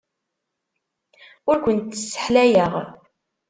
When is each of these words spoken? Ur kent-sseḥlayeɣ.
Ur 1.49 1.57
kent-sseḥlayeɣ. 1.63 2.73